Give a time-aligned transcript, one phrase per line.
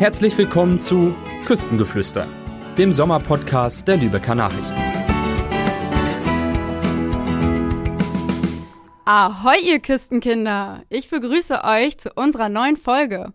[0.00, 2.26] Herzlich willkommen zu Küstengeflüster,
[2.78, 4.80] dem Sommerpodcast der Lübecker Nachrichten.
[9.04, 10.84] Ahoi, ihr Küstenkinder!
[10.88, 13.34] Ich begrüße euch zu unserer neuen Folge.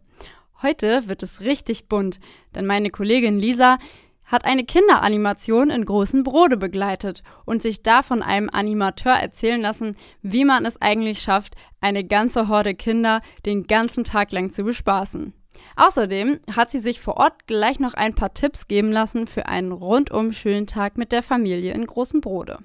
[0.64, 2.20] Heute wird es richtig bunt,
[2.56, 3.78] denn meine Kollegin Lisa
[4.24, 9.96] hat eine Kinderanimation in großen Brode begleitet und sich da von einem Animateur erzählen lassen,
[10.24, 15.36] wie man es eigentlich schafft, eine ganze Horde Kinder den ganzen Tag lang zu bespaßen.
[15.76, 19.72] Außerdem hat sie sich vor Ort gleich noch ein paar Tipps geben lassen für einen
[19.72, 22.60] rundum schönen Tag mit der Familie in Großen Brode.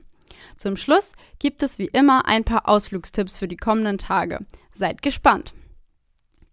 [0.59, 4.47] Zum Schluss gibt es wie immer ein paar Ausflugstipps für die kommenden Tage.
[4.73, 5.53] Seid gespannt.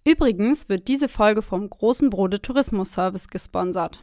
[0.05, 4.02] Übrigens wird diese Folge vom Großen Brode Tourismus Service gesponsert.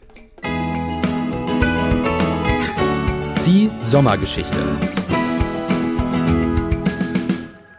[3.46, 5.03] Die Sommergeschichte.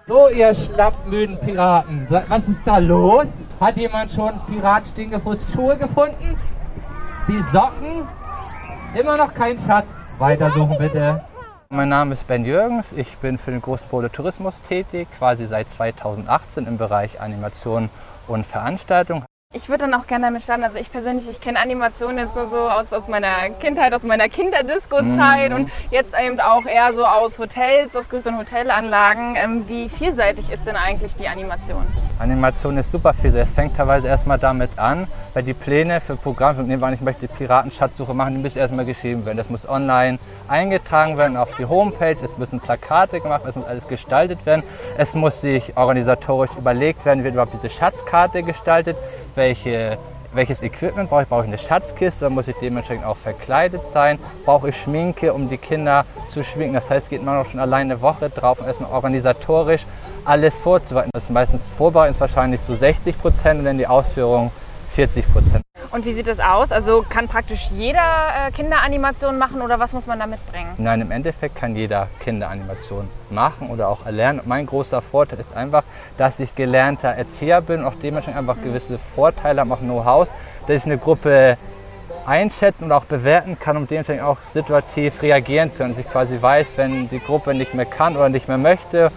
[0.07, 3.25] So, ihr schlappmüden Piraten, was ist da los?
[3.59, 6.37] Hat jemand schon Pirat Stinkefuß Schuhe gefunden?
[7.27, 8.07] Die Socken?
[8.93, 9.87] Immer noch kein Schatz.
[10.19, 11.23] Weitersuchen bitte.
[11.69, 16.67] Mein Name ist Ben Jürgens, ich bin für den Großpole Tourismus tätig, quasi seit 2018
[16.67, 17.89] im Bereich Animation
[18.27, 19.25] und Veranstaltung.
[19.55, 20.65] Ich würde dann auch gerne damit starten.
[20.65, 24.27] Also ich persönlich, ich kenne Animationen jetzt nur so aus, aus meiner Kindheit, aus meiner
[24.27, 25.55] Kinderdisco-Zeit mhm.
[25.55, 29.37] und jetzt eben auch eher so aus Hotels, aus größeren Hotelanlagen.
[29.37, 31.87] Ähm, wie vielseitig ist denn eigentlich die Animation?
[32.19, 33.47] Animation ist super vielseitig.
[33.47, 36.99] Es fängt teilweise erstmal damit an, weil die Pläne für Programme, nehmen wir an, ich
[36.99, 39.37] möchte Piratenschatzsuche machen, die müssen erstmal geschrieben werden.
[39.37, 40.19] Das muss online
[40.49, 44.63] eingetragen werden auf die Homepage, es müssen Plakate gemacht werden, es muss alles gestaltet werden.
[44.97, 48.97] Es muss sich organisatorisch überlegt werden, wie wird überhaupt diese Schatzkarte gestaltet
[49.35, 49.97] welche,
[50.33, 51.27] welches Equipment brauche ich.
[51.27, 54.19] Brauche ich eine Schatzkiste, dann muss ich dementsprechend auch verkleidet sein.
[54.45, 56.73] Brauche ich Schminke, um die Kinder zu schminken.
[56.73, 59.85] Das heißt, geht man auch schon alleine eine Woche drauf, um erstmal organisatorisch
[60.23, 61.09] alles vorzubereiten.
[61.13, 64.51] Das ist meistens Vorbereiten ist wahrscheinlich so 60 Prozent und dann die Ausführung
[64.89, 65.64] 40 Prozent.
[65.95, 66.73] Und wie sieht das aus?
[66.73, 70.71] Also kann praktisch jeder äh, Kinderanimation machen oder was muss man da mitbringen?
[70.77, 74.41] Nein, im Endeffekt kann jeder Kinderanimation machen oder auch erlernen.
[74.43, 75.83] mein großer Vorteil ist einfach,
[76.17, 80.29] dass ich gelernter Erzieher bin und auch dementsprechend einfach gewisse Vorteile habe, auch Know-how,
[80.67, 81.57] dass ich eine Gruppe
[82.25, 85.91] einschätzen und auch bewerten kann, um dementsprechend auch situativ reagieren zu können.
[85.91, 89.13] Dass ich quasi weiß, wenn die Gruppe nicht mehr kann oder nicht mehr möchte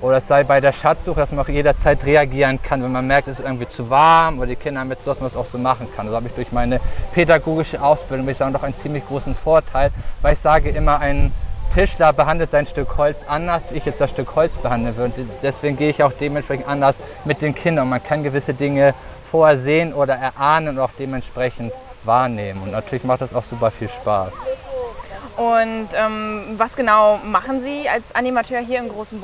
[0.00, 3.28] oder es sei bei der Schatzsuche, dass man auch jederzeit reagieren kann, wenn man merkt,
[3.28, 5.58] es ist irgendwie zu warm oder die Kinder haben jetzt Durst, man das auch so
[5.58, 6.06] machen kann.
[6.06, 6.80] Das habe ich durch meine
[7.12, 9.90] pädagogische Ausbildung, würde ich sagen, doch einen ziemlich großen Vorteil,
[10.22, 11.32] weil ich sage immer, ein
[11.74, 15.26] Tischler behandelt sein Stück Holz anders, wie ich jetzt das Stück Holz behandeln würde.
[15.42, 17.88] Deswegen gehe ich auch dementsprechend anders mit den Kindern.
[17.88, 18.94] Man kann gewisse Dinge
[19.30, 21.72] vorsehen oder erahnen und auch dementsprechend
[22.04, 22.62] wahrnehmen.
[22.62, 24.32] Und natürlich macht das auch super viel Spaß.
[25.36, 29.20] Und ähm, was genau machen Sie als Animateur hier im Großen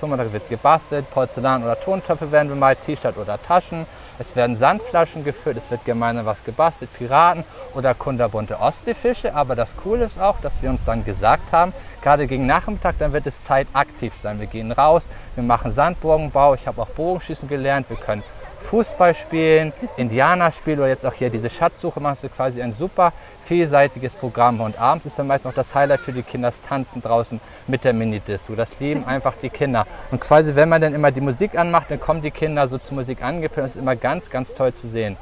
[0.00, 3.84] Da wird gebastelt, Porzellan- oder Tontöpfe werden bemalt, T-Shirt oder Taschen.
[4.20, 7.44] Es werden Sandflaschen gefüllt, es wird gemeinsam was gebastelt, Piraten
[7.74, 9.34] oder kunderbunte Ostseefische.
[9.34, 11.72] Aber das Coole ist auch, dass wir uns dann gesagt haben,
[12.02, 14.38] gerade gegen Nachmittag, dann wird es Zeit aktiv sein.
[14.38, 18.22] Wir gehen raus, wir machen Sandburgenbau, ich habe auch Bogenschießen gelernt, wir können
[18.60, 23.12] Fußball spielen, Indianer spielen oder jetzt auch hier diese Schatzsuche machst du quasi ein super
[23.44, 24.60] vielseitiges Programm.
[24.60, 27.84] Und abends ist dann meist noch das Highlight für die Kinder, das Tanzen draußen mit
[27.84, 28.54] der Minidisco.
[28.54, 29.86] Das lieben einfach die Kinder.
[30.10, 32.96] Und quasi, wenn man dann immer die Musik anmacht, dann kommen die Kinder so zur
[32.96, 33.58] Musik angepasst.
[33.58, 35.16] Das ist immer ganz, ganz toll zu sehen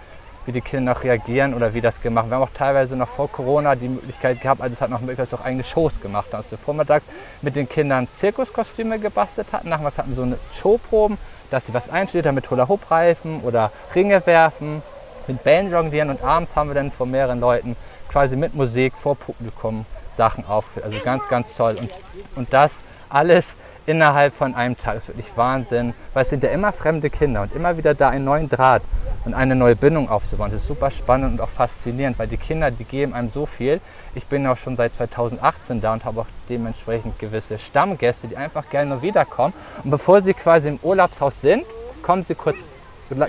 [0.46, 2.30] wie die Kinder noch reagieren oder wie das gemacht wird.
[2.30, 5.18] Wir haben auch teilweise noch vor Corona die Möglichkeit gehabt, also es hat noch wir
[5.18, 6.28] auch eigene Shows gemacht.
[6.30, 7.04] Dass wir vormittags
[7.42, 9.68] mit den Kindern Zirkuskostüme gebastelt hatten.
[9.68, 11.18] Nachmittags hatten so eine Showproben
[11.50, 14.82] dass sie was einstudiert haben mit Hula-Hoop-Reifen oder Ringe werfen,
[15.26, 17.76] mit Bällen jonglieren und abends haben wir dann von mehreren Leuten
[18.08, 20.86] quasi mit Musik vor Publikum Sachen aufgeführt.
[20.86, 21.76] Also ganz, ganz toll.
[21.78, 21.90] Und,
[22.36, 23.56] und das alles
[23.86, 27.54] innerhalb von einem Tag ist wirklich Wahnsinn, weil es sind ja immer fremde Kinder und
[27.54, 28.82] immer wieder da einen neuen Draht
[29.24, 30.50] und eine neue Bindung aufzubauen.
[30.50, 33.80] Das ist super spannend und auch faszinierend, weil die Kinder, die geben einem so viel.
[34.14, 38.68] Ich bin auch schon seit 2018 da und habe auch dementsprechend gewisse Stammgäste, die einfach
[38.70, 39.54] gerne wiederkommen.
[39.82, 41.64] Und bevor sie quasi im Urlaubshaus sind,
[42.02, 42.56] kommen sie kurz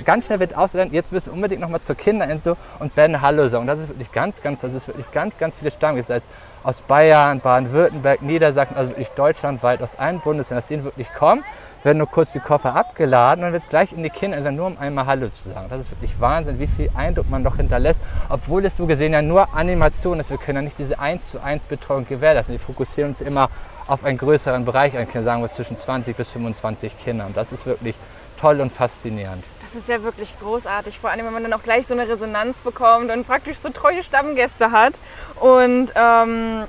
[0.04, 3.68] ganz schnell wird ausgelernt, jetzt müssen wir unbedingt nochmal zur Kinderinsel und Ben Hallo sagen.
[3.68, 6.14] Das ist wirklich ganz, ganz, das ist wirklich ganz, ganz viele Stammgäste.
[6.14, 6.32] Das heißt,
[6.64, 11.44] aus Bayern, Baden-Württemberg, Niedersachsen, also wirklich deutschlandweit, aus allen Bundesländern, dass die wirklich kommen,
[11.84, 15.06] werden nur kurz die Koffer abgeladen und wird gleich in die Kinder, nur um einmal
[15.06, 15.68] Hallo zu sagen.
[15.70, 19.22] Das ist wirklich Wahnsinn, wie viel Eindruck man doch hinterlässt, obwohl es so gesehen ja
[19.22, 20.30] nur Animation ist.
[20.30, 22.54] Wir können ja nicht diese 1 zu 1 Betreuung gewährleisten.
[22.54, 23.50] Wir fokussieren uns immer
[23.88, 27.32] auf einen größeren Bereich, sagen wir zwischen 20 bis 25 Kindern.
[27.34, 27.96] Das ist wirklich
[28.38, 29.44] toll und faszinierend.
[29.68, 32.58] Das ist ja wirklich großartig, vor allem wenn man dann auch gleich so eine Resonanz
[32.60, 34.94] bekommt und praktisch so treue Stammgäste hat.
[35.42, 36.64] Und ähm,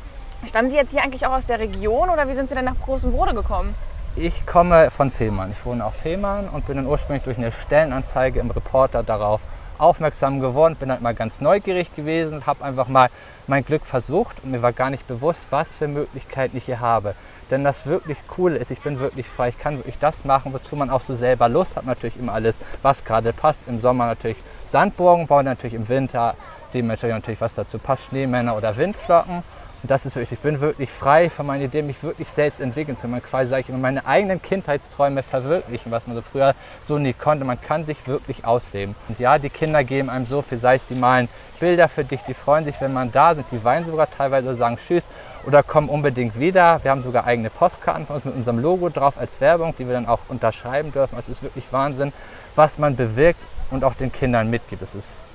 [0.48, 2.80] stammen Sie jetzt hier eigentlich auch aus der Region oder wie sind Sie denn nach
[2.80, 3.76] Großen Brode gekommen?
[4.16, 5.52] Ich komme von Fehmarn.
[5.52, 9.42] Ich wohne auf Fehmarn und bin dann ursprünglich durch eine Stellenanzeige im Reporter darauf
[9.78, 13.08] aufmerksam geworden, bin halt mal ganz neugierig gewesen, habe einfach mal
[13.46, 17.14] mein Glück versucht und mir war gar nicht bewusst, was für Möglichkeiten ich hier habe.
[17.50, 20.76] Denn das wirklich Coole ist, ich bin wirklich frei, ich kann wirklich das machen, wozu
[20.76, 21.86] man auch so selber Lust hat.
[21.86, 23.66] Natürlich immer alles, was gerade passt.
[23.68, 24.36] Im Sommer natürlich
[24.70, 26.34] Sandburgen bauen, natürlich im Winter
[26.74, 29.42] dementsprechend natürlich was dazu passt, Schneemänner oder Windflocken.
[29.84, 33.02] Das ist wirklich, ich bin wirklich frei von meinen Ideen, mich wirklich selbst entwickeln zu
[33.02, 33.22] können.
[33.22, 37.44] Quasi sage ich immer, meine eigenen Kindheitsträume verwirklichen, was man so früher so nie konnte.
[37.44, 38.96] Man kann sich wirklich ausleben.
[39.08, 41.28] Und ja, die Kinder geben einem so viel, sei es sie malen
[41.60, 44.78] Bilder für dich, die freuen sich, wenn man da sind, die weinen sogar teilweise, sagen
[44.84, 45.08] Tschüss
[45.46, 46.82] oder kommen unbedingt wieder.
[46.82, 49.94] Wir haben sogar eigene Postkarten von uns mit unserem Logo drauf als Werbung, die wir
[49.94, 51.16] dann auch unterschreiben dürfen.
[51.18, 52.12] Es ist wirklich Wahnsinn,
[52.56, 53.40] was man bewirkt
[53.70, 54.82] und auch den Kindern mitgibt.
[54.82, 55.27] Es ist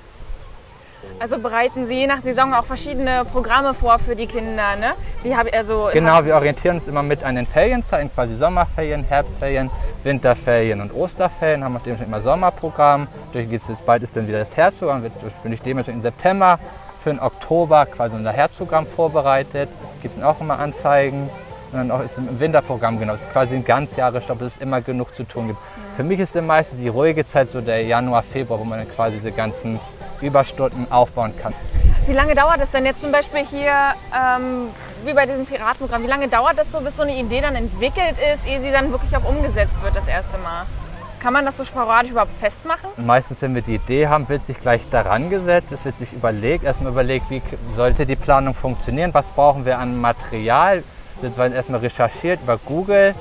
[1.18, 4.94] also bereiten Sie je nach Saison auch verschiedene Programme vor für die Kinder, ne?
[5.22, 9.70] Wie hab, also genau, wir orientieren uns immer mit an den Ferienzeiten, quasi Sommerferien, Herbstferien,
[10.02, 11.64] Winterferien und Osterferien.
[11.64, 13.08] Haben wir dementsprechend immer Sommerprogramm.
[13.32, 16.58] Durch geht's jetzt bald ist dann wieder das Herbstprogramm, wird bin ich dementsprechend im September
[17.00, 19.68] für den Oktober quasi unser Herbstprogramm vorbereitet.
[20.02, 21.28] Gibt es auch immer Anzeigen.
[21.70, 23.14] Und dann auch ist im Winterprogramm genau.
[23.14, 25.58] Es ist quasi ein Ganzjahresstopp, dass es immer genug zu tun gibt.
[25.58, 25.94] Mhm.
[25.96, 28.88] Für mich ist dann meistens die ruhige Zeit so der Januar, Februar, wo man dann
[28.88, 29.80] quasi diese ganzen
[30.24, 31.54] Überstunden aufbauen kann.
[32.06, 33.72] Wie lange dauert es denn jetzt zum Beispiel hier,
[34.14, 34.68] ähm,
[35.04, 38.16] wie bei diesem Piratenprogramm, wie lange dauert das so, bis so eine Idee dann entwickelt
[38.34, 40.66] ist, ehe sie dann wirklich auch umgesetzt wird das erste Mal?
[41.20, 42.90] Kann man das so sporadisch überhaupt festmachen?
[42.98, 45.72] Meistens, wenn wir die Idee haben, wird sich gleich daran gesetzt.
[45.72, 47.40] Es wird sich überlegt, erstmal überlegt, wie
[47.74, 50.84] sollte die Planung funktionieren, was brauchen wir an Material.
[51.16, 53.14] Es wird erstmal recherchiert über Google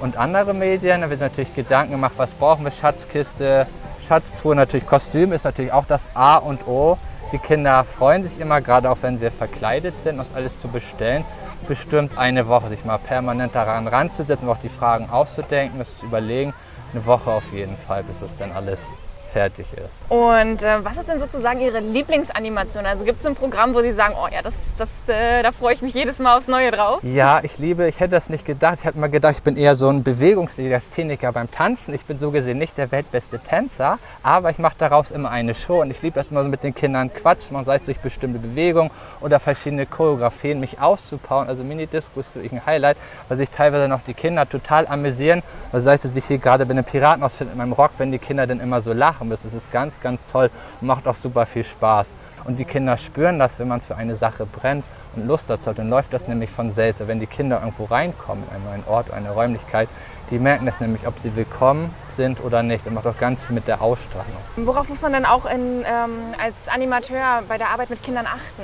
[0.00, 1.00] und andere Medien.
[1.00, 3.66] Da wird natürlich Gedanken gemacht, was brauchen wir, Schatzkiste,
[4.08, 6.96] Schatztruhe natürlich, Kostüm ist natürlich auch das A und O.
[7.30, 11.26] Die Kinder freuen sich immer, gerade auch wenn sie verkleidet sind, das alles zu bestellen.
[11.66, 16.54] Bestimmt eine Woche sich mal permanent daran ranzusetzen, auch die Fragen auszudenken, das zu überlegen.
[16.94, 18.94] Eine Woche auf jeden Fall, bis das dann alles
[19.28, 20.10] fertig ist.
[20.10, 22.86] Und äh, was ist denn sozusagen Ihre Lieblingsanimation?
[22.86, 25.74] Also gibt es ein Programm, wo Sie sagen, oh ja, das, das, äh, da freue
[25.74, 27.00] ich mich jedes Mal aufs Neue drauf?
[27.02, 28.78] Ja, ich liebe, ich hätte das nicht gedacht.
[28.80, 31.94] Ich hatte mal gedacht, ich bin eher so ein Bewegungslegastheniker beim Tanzen.
[31.94, 35.82] Ich bin so gesehen nicht der weltbeste Tänzer, aber ich mache daraus immer eine Show
[35.82, 38.38] und ich liebe das immer so mit den Kindern Quatsch, man sei es durch bestimmte
[38.38, 38.90] Bewegungen
[39.20, 41.48] oder verschiedene Choreografien, mich auszubauen.
[41.48, 42.96] Also Mini-Disco ist für mich ein Highlight,
[43.28, 45.42] weil sich teilweise noch die Kinder total amüsieren.
[45.72, 48.18] Also sei es, wie ich hier gerade bei einem Piratenausfit in meinem Rock, wenn die
[48.18, 49.44] Kinder dann immer so lachen machen müsst.
[49.44, 50.50] Es ist ganz, ganz toll
[50.80, 52.14] und macht auch super viel Spaß.
[52.44, 54.84] Und die Kinder spüren das, wenn man für eine Sache brennt
[55.16, 55.78] und Lust dazu hat.
[55.78, 57.06] Dann läuft das nämlich von selbst.
[57.06, 59.88] Wenn die Kinder irgendwo reinkommen in einen neuen Ort, eine Räumlichkeit,
[60.30, 62.86] die merken das nämlich, ob sie willkommen sind oder nicht.
[62.86, 64.26] Das macht auch ganz viel mit der Ausstrahlung.
[64.56, 68.62] Worauf muss man denn auch in, ähm, als Animateur bei der Arbeit mit Kindern achten?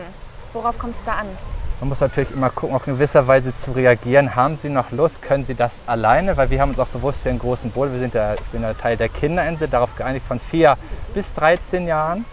[0.53, 1.54] Worauf kommt es da an?
[1.85, 4.35] Man muss natürlich immer gucken, auch in gewisser Weise zu reagieren.
[4.35, 5.21] Haben Sie noch Lust?
[5.21, 6.35] Können Sie das alleine?
[6.39, 8.63] Weil wir haben uns auch bewusst hier in großen Boot, wir sind ja, ich bin
[8.63, 10.79] ja Teil der Kinderinsel, darauf geeinigt von 4
[11.13, 12.25] bis 13 Jahren.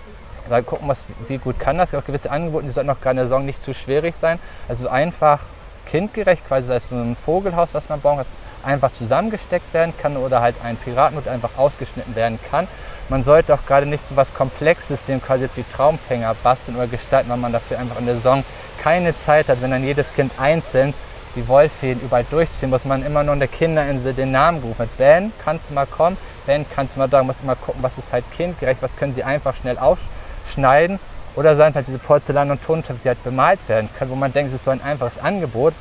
[0.47, 0.95] Da gucken wir,
[1.27, 1.93] wie gut kann das.
[1.93, 4.39] Auch gewisse Angebote, die sollten auch gerade in der Saison nicht zu schwierig sein.
[4.69, 5.41] Also einfach
[5.85, 8.25] kindgerecht, quasi das so ein Vogelhaus, was man bauen kann,
[8.63, 12.69] einfach zusammengesteckt werden kann oder halt ein Piratenhut einfach ausgeschnitten werden kann.
[13.09, 16.87] Man sollte auch gerade nicht so was Komplexes, dem quasi jetzt wie Traumfänger basteln oder
[16.87, 18.45] gestalten, weil man dafür einfach in der Saison
[18.81, 20.93] keine Zeit hat, wenn dann jedes Kind einzeln
[21.35, 24.97] die Wollfäden überall durchziehen muss, man immer nur in der Kinderinsel den Namen gerufen hat.
[24.97, 26.17] Ben, kannst du mal kommen?
[26.45, 27.23] Ben, kannst du mal da?
[27.23, 30.99] Muss immer gucken, was ist halt kindgerecht, was können sie einfach schnell aufschneiden.
[31.35, 34.33] Oder seien es halt diese Porzellan- und Tontöpfe, die halt bemalt werden können, wo man
[34.33, 35.73] denkt, es ist so ein einfaches Angebot.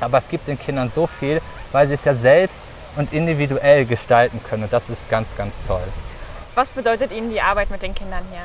[0.00, 1.40] Aber es gibt den Kindern so viel,
[1.72, 4.64] weil sie es ja selbst und individuell gestalten können.
[4.64, 5.82] Und das ist ganz, ganz toll.
[6.54, 8.42] Was bedeutet Ihnen die Arbeit mit den Kindern hier?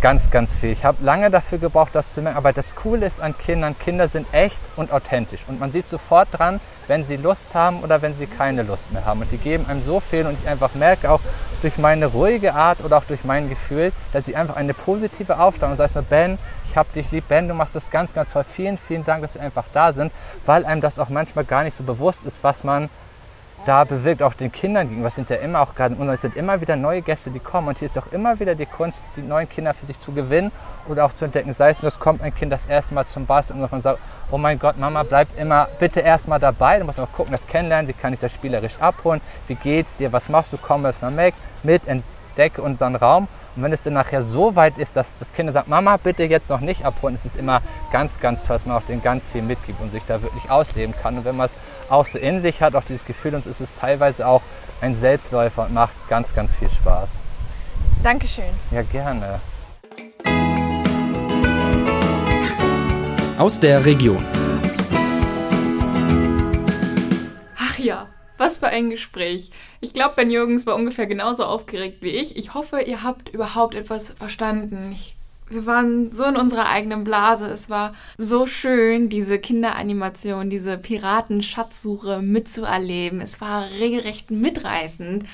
[0.00, 0.70] Ganz, ganz viel.
[0.70, 2.38] Ich habe lange dafür gebraucht, das zu merken.
[2.38, 5.40] Aber das Coole ist an Kindern, Kinder sind echt und authentisch.
[5.46, 9.04] Und man sieht sofort dran, wenn sie Lust haben oder wenn sie keine Lust mehr
[9.04, 9.20] haben.
[9.20, 10.24] Und die geben einem so viel.
[10.24, 11.20] Und ich einfach merke auch
[11.60, 15.76] durch meine ruhige Art oder auch durch mein Gefühl, dass sie einfach eine positive Aufstellung.
[15.76, 17.28] Das heißt nur, Ben, ich habe dich lieb.
[17.28, 18.44] Ben, du machst das ganz, ganz toll.
[18.44, 20.12] Vielen, vielen Dank, dass sie einfach da sind.
[20.46, 22.88] Weil einem das auch manchmal gar nicht so bewusst ist, was man
[23.66, 25.08] da bewirkt auch den Kindern gegenüber.
[25.08, 27.68] Es sind ja immer auch gerade, es sind immer wieder neue Gäste, die kommen.
[27.68, 30.50] Und hier ist auch immer wieder die Kunst, die neuen Kinder für sich zu gewinnen
[30.88, 31.52] oder auch zu entdecken.
[31.52, 33.98] Sei es, es kommt ein Kind das erste Mal zum Bass und sagt,
[34.30, 36.78] oh mein Gott, Mama, bleib immer bitte erstmal dabei.
[36.78, 39.96] Da muss man auch gucken, das kennenlernen, wie kann ich das spielerisch abholen, wie geht's
[39.96, 43.28] dir, was machst du, komm erstmal mit, mit, entdecke unseren Raum.
[43.56, 46.48] Und wenn es dann nachher so weit ist, dass das Kind sagt, Mama, bitte jetzt
[46.48, 47.62] noch nicht abholen, ist es immer
[47.92, 50.94] ganz, ganz toll, dass man auch den ganz viel mitgibt und sich da wirklich ausleben
[50.94, 51.18] kann.
[51.18, 51.54] Und wenn man es
[51.90, 54.42] auch so in sich hat, auch dieses Gefühl, uns ist es teilweise auch
[54.80, 57.18] ein Selbstläufer und macht ganz, ganz viel Spaß.
[58.02, 58.44] Dankeschön.
[58.70, 59.40] Ja, gerne.
[63.38, 64.24] Aus der Region.
[67.58, 68.06] Ach ja,
[68.40, 69.50] Was für ein Gespräch.
[69.82, 72.38] Ich glaube, Ben Jürgens war ungefähr genauso aufgeregt wie ich.
[72.38, 74.92] Ich hoffe, ihr habt überhaupt etwas verstanden.
[74.92, 75.14] Ich,
[75.50, 77.46] wir waren so in unserer eigenen Blase.
[77.46, 83.20] Es war so schön, diese Kinderanimation, diese Piraten-Schatzsuche mitzuerleben.
[83.20, 85.24] Es war regelrecht mitreißend.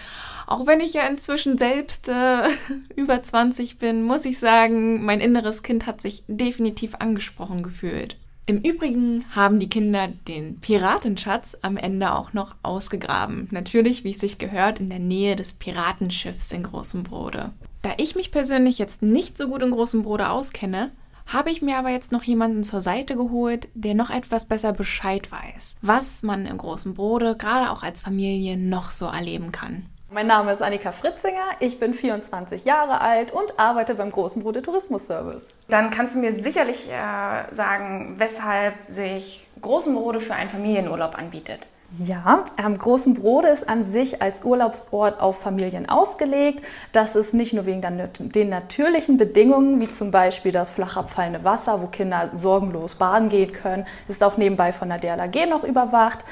[0.46, 2.48] Auch wenn ich ja inzwischen selbst äh,
[2.96, 8.16] über 20 bin, muss ich sagen, mein inneres Kind hat sich definitiv angesprochen gefühlt.
[8.48, 13.48] Im Übrigen haben die Kinder den Piratenschatz am Ende auch noch ausgegraben.
[13.50, 17.50] Natürlich, wie es sich gehört, in der Nähe des Piratenschiffs in Großem Brode.
[17.86, 20.90] Da ich mich persönlich jetzt nicht so gut in Großem Brode auskenne,
[21.24, 25.30] habe ich mir aber jetzt noch jemanden zur Seite geholt, der noch etwas besser Bescheid
[25.30, 29.86] weiß, was man in Großem Brode gerade auch als Familie noch so erleben kann.
[30.10, 34.62] Mein Name ist Annika Fritzinger, ich bin 24 Jahre alt und arbeite beim Großen Brode
[34.62, 35.54] Tourismusservice.
[35.68, 41.68] Dann kannst du mir sicherlich äh, sagen, weshalb sich Großen Brode für einen Familienurlaub anbietet.
[41.98, 46.66] Ja, ähm, Großen Brode ist an sich als Urlaubsort auf Familien ausgelegt.
[46.92, 51.80] Das ist nicht nur wegen den natürlichen Bedingungen, wie zum Beispiel das flach abfallende Wasser,
[51.80, 56.24] wo Kinder sorgenlos baden gehen können, ist auch nebenbei von der DLAG noch überwacht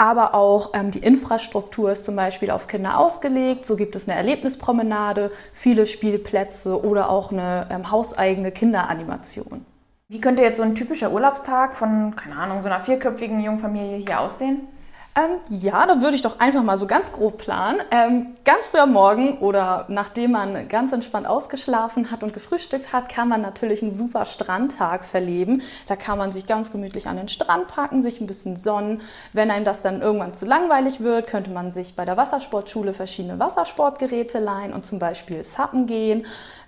[0.00, 3.66] aber auch ähm, die Infrastruktur ist zum Beispiel auf Kinder ausgelegt.
[3.66, 9.66] So gibt es eine Erlebnispromenade, viele Spielplätze oder auch eine ähm, hauseigene Kinderanimation.
[10.08, 14.20] Wie könnte jetzt so ein typischer Urlaubstag von, keine Ahnung, so einer vierköpfigen Jungfamilie hier
[14.20, 14.68] aussehen?
[15.16, 17.80] Ähm, ja, da würde ich doch einfach mal so ganz grob planen.
[17.90, 23.08] Ähm, ganz früh am Morgen oder nachdem man ganz entspannt ausgeschlafen hat und gefrühstückt hat,
[23.08, 25.62] kann man natürlich einen super Strandtag verleben.
[25.88, 29.02] Da kann man sich ganz gemütlich an den Strand packen, sich ein bisschen sonnen.
[29.32, 33.40] Wenn einem das dann irgendwann zu langweilig wird, könnte man sich bei der Wassersportschule verschiedene
[33.40, 36.24] Wassersportgeräte leihen und zum Beispiel Sappen gehen.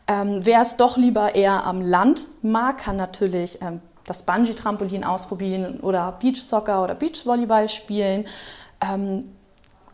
[0.09, 5.80] Ähm, Wer es doch lieber eher am Land mag, kann natürlich ähm, das Bungee-Trampolin ausprobieren
[5.80, 8.26] oder Beachsoccer oder Beachvolleyball spielen.
[8.80, 9.25] Ähm,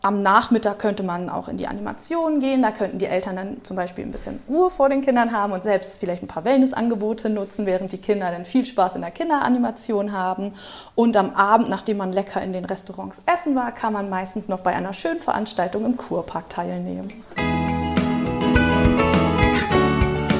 [0.01, 2.61] am Nachmittag könnte man auch in die Animation gehen.
[2.61, 5.61] Da könnten die Eltern dann zum Beispiel ein bisschen Ruhe vor den Kindern haben und
[5.61, 10.13] selbst vielleicht ein paar Wellnessangebote nutzen, während die Kinder dann viel Spaß in der Kinderanimation
[10.13, 10.51] haben.
[10.95, 14.61] Und am Abend, nachdem man lecker in den Restaurants essen war, kann man meistens noch
[14.61, 17.11] bei einer schönen Veranstaltung im Kurpark teilnehmen.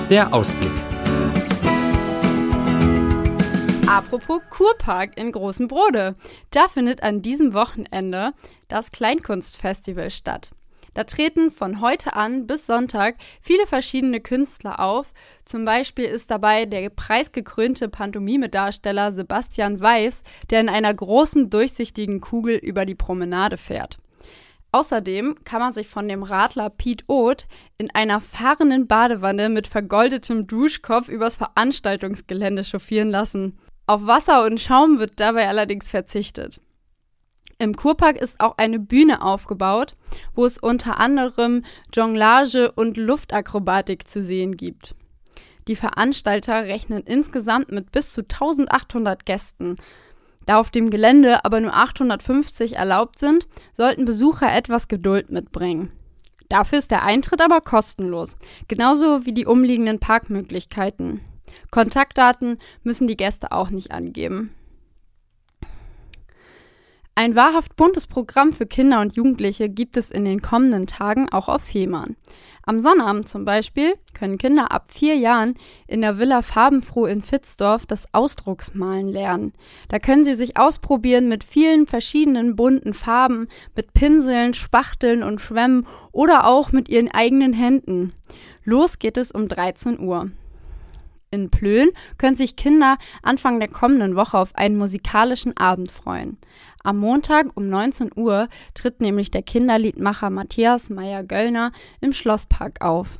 [0.09, 0.88] Der Ausblick.
[3.89, 6.13] Apropos Kurpark in Großen Brode.
[6.51, 8.34] Da findet an diesem Wochenende
[8.67, 10.51] das Kleinkunstfestival statt.
[10.93, 15.12] Da treten von heute an bis Sonntag viele verschiedene Künstler auf.
[15.43, 22.58] Zum Beispiel ist dabei der preisgekrönte Pantomime-Darsteller Sebastian Weiß, der in einer großen durchsichtigen Kugel
[22.58, 23.98] über die Promenade fährt.
[24.72, 27.48] Außerdem kann man sich von dem Radler Piet Oth
[27.79, 33.58] in einer fahrenden Badewanne mit vergoldetem Duschkopf übers Veranstaltungsgelände chauffieren lassen.
[33.89, 36.62] Auf Wasser und Schaum wird dabei allerdings verzichtet.
[37.58, 39.96] Im Kurpark ist auch eine Bühne aufgebaut,
[40.36, 44.93] wo es unter anderem Jonglage und Luftakrobatik zu sehen gibt.
[45.67, 49.77] Die Veranstalter rechnen insgesamt mit bis zu 1800 Gästen.
[50.46, 55.91] Da auf dem Gelände aber nur 850 erlaubt sind, sollten Besucher etwas Geduld mitbringen.
[56.48, 61.22] Dafür ist der Eintritt aber kostenlos, genauso wie die umliegenden Parkmöglichkeiten.
[61.72, 64.54] Kontaktdaten müssen die Gäste auch nicht angeben.
[67.20, 71.50] Ein wahrhaft buntes Programm für Kinder und Jugendliche gibt es in den kommenden Tagen auch
[71.50, 72.16] auf Fehmarn.
[72.63, 77.86] Am Sonnabend zum Beispiel können Kinder ab vier Jahren in der Villa Farbenfroh in Fitzdorf
[77.86, 79.51] das Ausdrucksmalen lernen.
[79.89, 85.88] Da können sie sich ausprobieren mit vielen verschiedenen bunten Farben, mit Pinseln, Spachteln und Schwämmen
[86.13, 88.13] oder auch mit ihren eigenen Händen.
[88.63, 90.32] Los geht es um 13 Uhr.
[91.31, 96.39] In Plön können sich Kinder Anfang der kommenden Woche auf einen musikalischen Abend freuen.
[96.83, 101.71] Am Montag um 19 Uhr tritt nämlich der Kinderliedmacher Matthias Meyer-Göllner
[102.01, 103.19] im Schlosspark auf.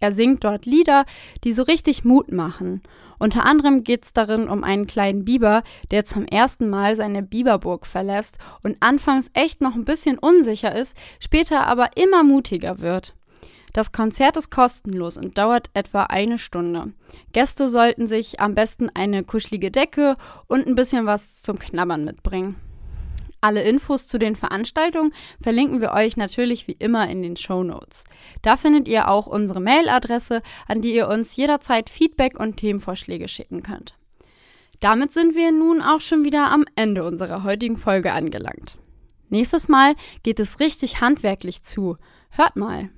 [0.00, 1.04] Er singt dort Lieder,
[1.44, 2.80] die so richtig Mut machen.
[3.18, 7.86] Unter anderem geht es darin um einen kleinen Biber, der zum ersten Mal seine Biberburg
[7.86, 13.14] verlässt und anfangs echt noch ein bisschen unsicher ist, später aber immer mutiger wird.
[13.72, 16.92] Das Konzert ist kostenlos und dauert etwa eine Stunde.
[17.32, 22.56] Gäste sollten sich am besten eine kuschelige Decke und ein bisschen was zum Knabbern mitbringen.
[23.40, 28.04] Alle Infos zu den Veranstaltungen verlinken wir euch natürlich wie immer in den Show Notes.
[28.42, 33.64] Da findet ihr auch unsere Mailadresse, an die ihr uns jederzeit Feedback und Themenvorschläge schicken
[33.64, 33.96] könnt.
[34.78, 38.78] Damit sind wir nun auch schon wieder am Ende unserer heutigen Folge angelangt.
[39.28, 41.96] Nächstes Mal geht es richtig handwerklich zu.
[42.30, 42.90] Hört mal.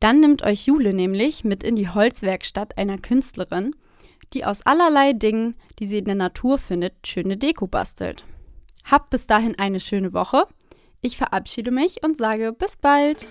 [0.00, 3.74] Dann nimmt euch Jule nämlich mit in die Holzwerkstatt einer Künstlerin,
[4.32, 8.24] die aus allerlei Dingen, die sie in der Natur findet, schöne Deko bastelt.
[8.84, 10.46] Habt bis dahin eine schöne Woche.
[11.02, 13.26] Ich verabschiede mich und sage bis bald.